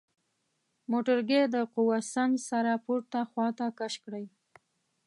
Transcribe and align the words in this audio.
موټرګی 0.91 1.41
د 1.53 1.55
قوه 1.73 1.97
سنج 2.13 2.33
سره 2.49 2.71
پورته 2.85 3.19
خواته 3.31 3.67
کش 3.79 3.93
کړئ. 4.03 4.25